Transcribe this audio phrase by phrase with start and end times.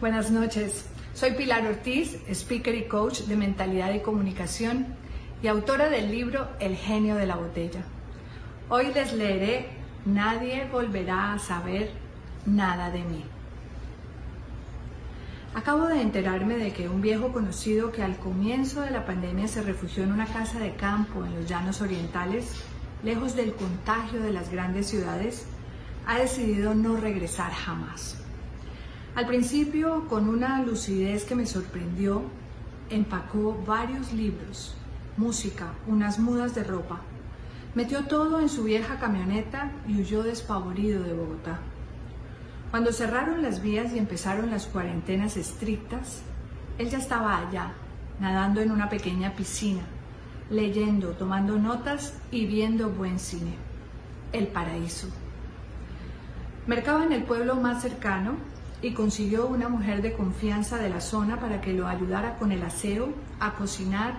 [0.00, 0.84] Buenas noches.
[1.12, 4.86] Soy Pilar Ortiz, speaker y coach de mentalidad y comunicación
[5.42, 7.80] y autora del libro El genio de la botella.
[8.68, 9.70] Hoy les leeré
[10.04, 11.90] Nadie volverá a saber
[12.46, 13.24] nada de mí.
[15.52, 19.62] Acabo de enterarme de que un viejo conocido que al comienzo de la pandemia se
[19.62, 22.62] refugió en una casa de campo en los llanos orientales,
[23.02, 25.44] lejos del contagio de las grandes ciudades,
[26.06, 28.27] ha decidido no regresar jamás.
[29.14, 32.22] Al principio, con una lucidez que me sorprendió,
[32.90, 34.74] empacó varios libros,
[35.16, 37.00] música, unas mudas de ropa.
[37.74, 41.58] Metió todo en su vieja camioneta y huyó despavorido de Bogotá.
[42.70, 46.22] Cuando cerraron las vías y empezaron las cuarentenas estrictas,
[46.78, 47.72] él ya estaba allá,
[48.20, 49.82] nadando en una pequeña piscina,
[50.50, 53.54] leyendo, tomando notas y viendo buen cine.
[54.32, 55.08] El paraíso.
[56.66, 58.36] Mercaba en el pueblo más cercano
[58.80, 62.62] y consiguió una mujer de confianza de la zona para que lo ayudara con el
[62.62, 64.14] aseo, a cocinar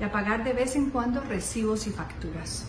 [0.00, 2.66] y a pagar de vez en cuando recibos y facturas.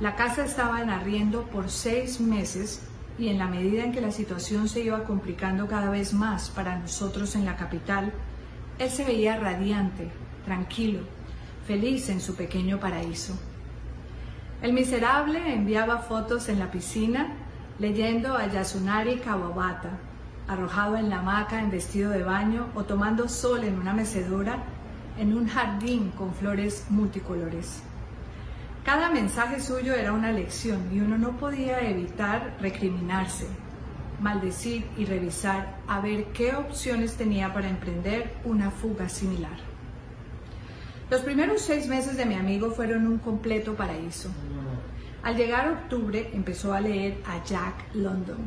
[0.00, 2.82] La casa estaba en arriendo por seis meses
[3.18, 6.78] y en la medida en que la situación se iba complicando cada vez más para
[6.78, 8.12] nosotros en la capital,
[8.78, 10.10] él se veía radiante,
[10.44, 11.00] tranquilo,
[11.66, 13.38] feliz en su pequeño paraíso.
[14.62, 17.34] El miserable enviaba fotos en la piscina
[17.78, 19.98] leyendo a Yasunari Kawabata,
[20.48, 24.64] arrojado en la hamaca en vestido de baño o tomando sol en una mecedora
[25.18, 27.82] en un jardín con flores multicolores.
[28.84, 33.46] Cada mensaje suyo era una lección y uno no podía evitar recriminarse,
[34.20, 39.58] maldecir y revisar a ver qué opciones tenía para emprender una fuga similar.
[41.10, 44.30] Los primeros seis meses de mi amigo fueron un completo paraíso.
[45.22, 48.38] Al llegar octubre empezó a leer a Jack London,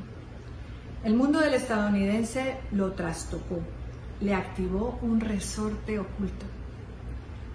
[1.04, 3.60] el mundo del estadounidense lo trastocó,
[4.22, 6.46] le activó un resorte oculto.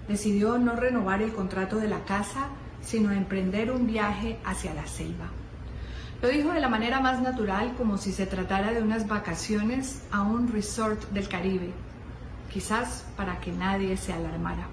[0.06, 2.48] Decidió no renovar el contrato de la casa,
[2.82, 5.30] sino emprender un viaje hacia la selva.
[6.20, 10.22] Lo dijo de la manera más natural, como si se tratara de unas vacaciones a
[10.22, 11.70] un resort del Caribe,
[12.52, 14.66] quizás para que nadie se alarmara.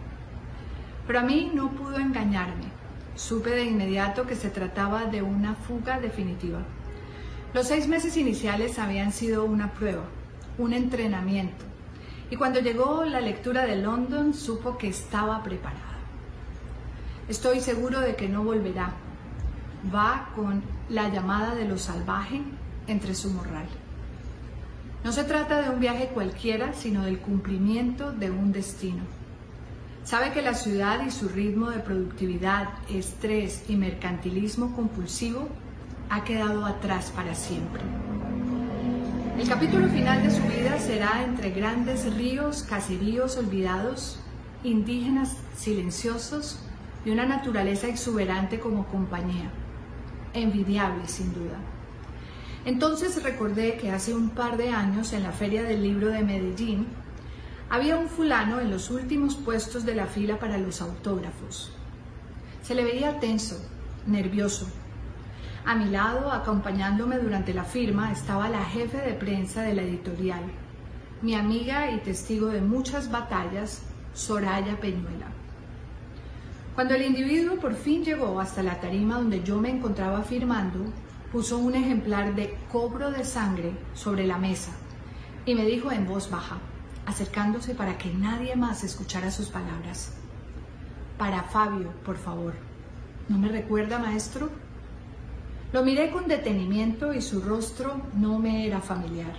[1.08, 2.66] Pero a mí no pudo engañarme.
[3.16, 6.59] Supe de inmediato que se trataba de una fuga definitiva.
[7.55, 10.03] Los seis meses iniciales habían sido una prueba,
[10.57, 11.63] un entrenamiento,
[12.29, 15.95] y cuando llegó la lectura de London supo que estaba preparada.
[17.29, 18.91] Estoy seguro de que no volverá.
[19.95, 22.41] Va con la llamada de lo salvaje
[22.88, 23.67] entre su morral.
[25.05, 29.03] No se trata de un viaje cualquiera, sino del cumplimiento de un destino.
[30.03, 35.47] Sabe que la ciudad y su ritmo de productividad, estrés y mercantilismo compulsivo
[36.09, 37.81] ha quedado atrás para siempre.
[39.38, 44.17] El capítulo final de su vida será entre grandes ríos, caseríos olvidados,
[44.63, 46.59] indígenas silenciosos
[47.05, 49.51] y una naturaleza exuberante como compañía.
[50.33, 51.57] Envidiable, sin duda.
[52.66, 56.87] Entonces recordé que hace un par de años en la Feria del Libro de Medellín
[57.69, 61.72] había un fulano en los últimos puestos de la fila para los autógrafos.
[62.63, 63.57] Se le veía tenso,
[64.07, 64.67] nervioso,
[65.66, 70.44] a mi lado, acompañándome durante la firma, estaba la jefe de prensa de la editorial,
[71.22, 73.81] mi amiga y testigo de muchas batallas,
[74.14, 75.28] Soraya Peñuela.
[76.76, 80.86] Cuando el individuo por fin llegó hasta la tarima donde yo me encontraba firmando,
[81.31, 84.72] puso un ejemplar de cobro de sangre sobre la mesa
[85.46, 86.58] y me dijo en voz baja,
[87.08, 90.14] acercándose para que nadie más escuchara sus palabras.
[91.18, 92.53] Para Fabio, por favor.
[93.30, 94.65] ¿No me recuerda, maestro?
[95.75, 99.34] Lo miré con detenimiento y su rostro no me era familiar.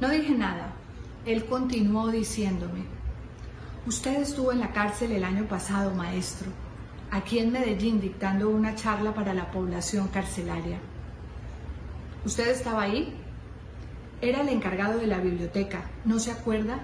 [0.00, 0.72] No dije nada.
[1.26, 2.84] Él continuó diciéndome,
[3.86, 6.48] usted estuvo en la cárcel el año pasado, maestro,
[7.10, 10.78] aquí en Medellín dictando una charla para la población carcelaria.
[12.24, 13.14] ¿Usted estaba ahí?
[14.22, 16.78] Era el encargado de la biblioteca, ¿no se acuerda?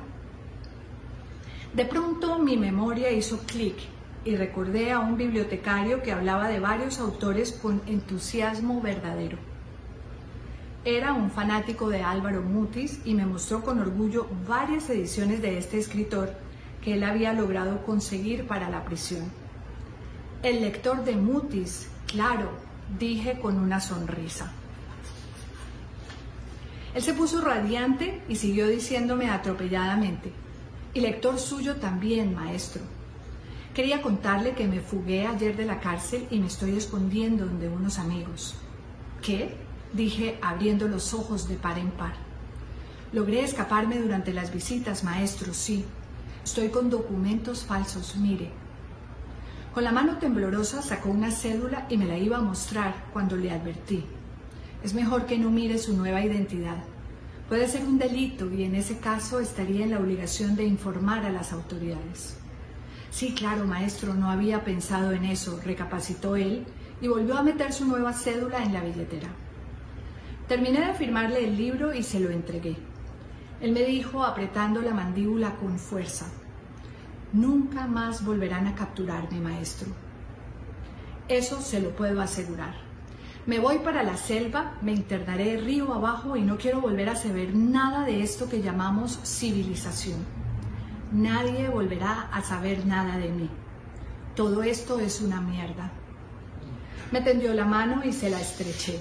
[1.72, 3.76] De pronto mi memoria hizo clic
[4.24, 9.38] y recordé a un bibliotecario que hablaba de varios autores con entusiasmo verdadero.
[10.84, 15.78] Era un fanático de Álvaro Mutis y me mostró con orgullo varias ediciones de este
[15.78, 16.34] escritor
[16.82, 19.24] que él había logrado conseguir para la prisión.
[20.42, 22.50] El lector de Mutis, claro,
[22.98, 24.52] dije con una sonrisa.
[26.94, 30.32] Él se puso radiante y siguió diciéndome atropelladamente,
[30.92, 32.82] y lector suyo también, maestro.
[33.74, 37.98] Quería contarle que me fugué ayer de la cárcel y me estoy escondiendo de unos
[38.00, 38.56] amigos.
[39.22, 39.54] ¿Qué?
[39.92, 42.14] dije abriendo los ojos de par en par.
[43.12, 45.84] Logré escaparme durante las visitas, maestro, sí.
[46.44, 48.50] Estoy con documentos falsos, mire.
[49.72, 53.52] Con la mano temblorosa sacó una cédula y me la iba a mostrar cuando le
[53.52, 54.04] advertí.
[54.82, 56.82] Es mejor que no mire su nueva identidad.
[57.48, 61.30] Puede ser un delito y en ese caso estaría en la obligación de informar a
[61.30, 62.39] las autoridades.
[63.10, 66.64] Sí, claro, maestro, no había pensado en eso, recapacitó él
[67.00, 69.28] y volvió a meter su nueva cédula en la billetera.
[70.46, 72.76] Terminé de firmarle el libro y se lo entregué.
[73.60, 76.26] Él me dijo, apretando la mandíbula con fuerza,
[77.32, 79.88] nunca más volverán a capturarme, maestro.
[81.28, 82.74] Eso se lo puedo asegurar.
[83.46, 87.54] Me voy para la selva, me internaré río abajo y no quiero volver a saber
[87.54, 90.18] nada de esto que llamamos civilización.
[91.12, 93.50] Nadie volverá a saber nada de mí.
[94.36, 95.90] Todo esto es una mierda.
[97.10, 99.00] Me tendió la mano y se la estreché.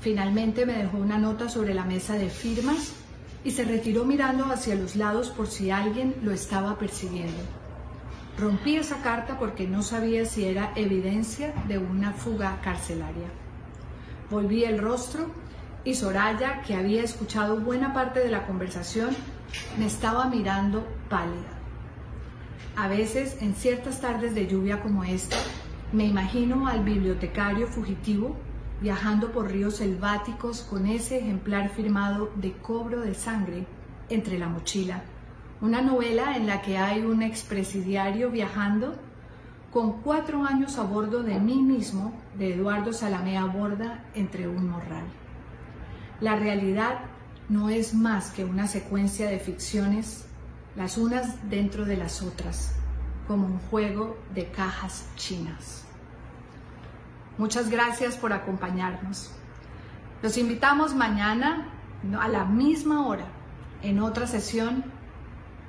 [0.00, 2.92] Finalmente me dejó una nota sobre la mesa de firmas
[3.42, 7.42] y se retiró mirando hacia los lados por si alguien lo estaba persiguiendo.
[8.38, 13.28] Rompí esa carta porque no sabía si era evidencia de una fuga carcelaria.
[14.30, 15.30] Volví el rostro
[15.84, 19.10] y Soraya, que había escuchado buena parte de la conversación,
[19.78, 21.58] me estaba mirando pálida.
[22.76, 25.36] A veces, en ciertas tardes de lluvia como esta,
[25.92, 28.36] me imagino al bibliotecario fugitivo
[28.80, 33.66] viajando por ríos selváticos con ese ejemplar firmado de cobro de sangre
[34.08, 35.02] entre la mochila.
[35.60, 38.94] Una novela en la que hay un expresidiario viajando
[39.70, 45.04] con cuatro años a bordo de mí mismo, de Eduardo Salamea Borda, entre un morral.
[46.20, 47.00] La realidad
[47.48, 50.26] no es más que una secuencia de ficciones,
[50.76, 52.74] las unas dentro de las otras,
[53.26, 55.84] como un juego de cajas chinas.
[57.38, 59.32] Muchas gracias por acompañarnos.
[60.22, 61.68] Los invitamos mañana
[62.20, 63.24] a la misma hora
[63.82, 64.84] en otra sesión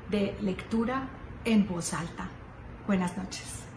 [0.10, 1.08] de lectura
[1.46, 2.28] en voz alta.
[2.86, 3.71] Buenas noches.